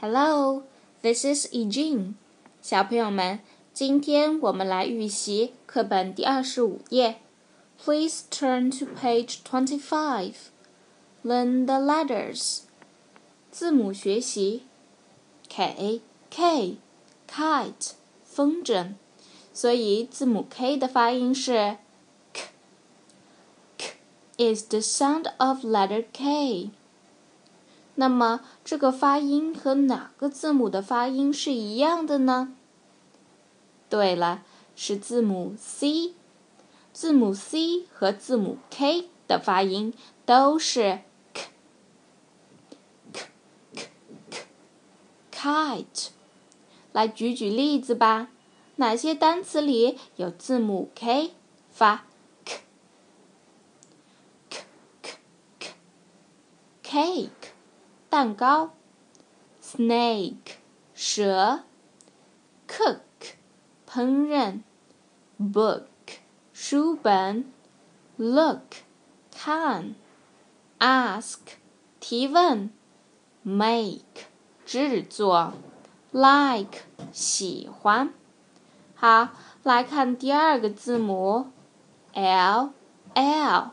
[0.00, 0.64] Hello,
[1.02, 2.14] this is Eugene。
[2.60, 3.40] 小朋友们，
[3.72, 7.18] 今天我们来预习课本第二十五页。
[7.84, 10.34] Please turn to page twenty-five.
[11.24, 12.60] Learn the letters.
[13.50, 14.62] 字母学习。
[15.48, 16.00] K
[16.30, 16.78] K
[17.28, 17.92] kite
[18.24, 18.94] 风筝，
[19.52, 21.76] 所以字母 K 的发音是
[22.32, 23.92] k。K
[24.38, 26.70] is the sound of letter K.
[27.99, 32.53] 那么这个发音和哪个字母的发音是一样的呢？
[33.89, 34.43] 对了，
[34.75, 36.13] 是字母 C。
[36.93, 39.93] 字母 C 和字母 K 的发音
[40.25, 40.99] 都是
[41.33, 41.45] k
[43.13, 43.25] k
[43.73, 43.89] k
[44.29, 44.45] k
[45.31, 46.09] kite。
[46.91, 48.29] 来举举例子吧，
[48.75, 51.31] 哪些单词里有字母 K
[51.71, 52.05] 发
[52.45, 52.59] k
[54.49, 54.59] k
[55.59, 55.73] k
[56.83, 57.56] k cake。
[58.16, 58.72] 蛋糕，
[59.62, 60.56] snake
[60.94, 61.64] 蛇，
[62.68, 63.00] cook
[63.88, 64.60] 烹饪，
[65.38, 65.84] book
[66.52, 67.50] 书本，
[68.16, 68.60] look
[69.30, 69.94] 看，
[70.78, 71.38] ask
[72.00, 72.70] 提问，
[73.42, 74.26] make
[74.64, 75.52] 制作，
[76.10, 76.80] like
[77.12, 78.12] 喜欢。
[78.94, 79.30] 好，
[79.62, 81.50] 来看第二个字母，
[82.12, 82.72] l
[83.14, 83.70] l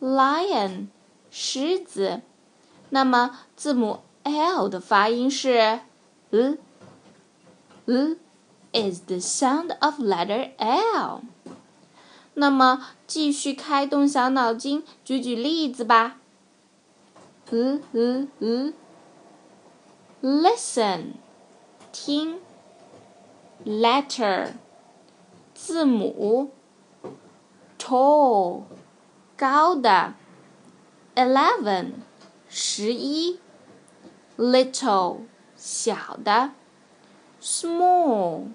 [0.00, 0.88] lion
[1.30, 2.22] 狮子。
[2.89, 5.79] 那么字母 L 的发音是
[6.29, 6.57] l
[7.85, 8.17] l
[8.71, 11.21] is the sound of letter L。
[12.33, 16.17] 那么继续开动小脑筋，举举例子吧。
[17.49, 18.73] l l l
[20.21, 21.13] listen
[21.91, 22.39] 听
[23.65, 24.51] letter
[25.53, 26.51] 字母
[27.79, 28.63] tall
[29.37, 30.13] 高的
[31.15, 31.91] eleven。
[32.49, 33.39] 十一
[34.37, 35.21] ，little
[35.55, 36.51] 小的
[37.41, 38.45] ，small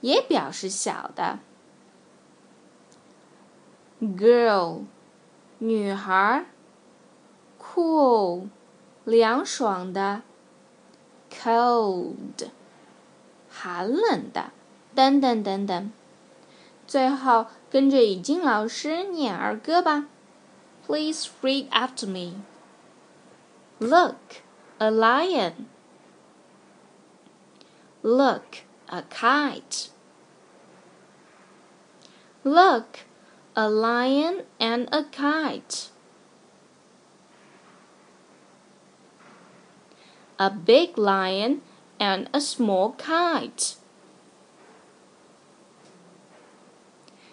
[0.00, 1.40] 也表示小的
[4.00, 4.84] ，girl
[5.58, 6.46] 女孩
[7.60, 8.48] ，cool
[9.04, 10.22] 凉爽的
[11.30, 12.48] ，cold
[13.50, 14.52] 寒冷的，
[14.94, 15.92] 等等等等。
[16.86, 20.06] 最后跟着已经老师念儿歌吧
[20.86, 22.42] ，Please read after me。
[23.79, 24.43] Look,
[24.79, 25.67] a lion.
[28.01, 29.89] Look, a kite.
[32.43, 32.99] Look,
[33.55, 35.89] a lion and a kite.
[40.37, 41.61] A big lion
[41.99, 43.75] and a small kite.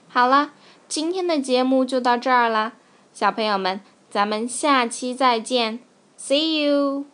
[0.08, 0.52] 好了，
[0.88, 2.72] 今天的节目就到这儿啦，
[3.12, 5.80] 小朋友们，咱们下期再见。
[6.19, 7.05] See you!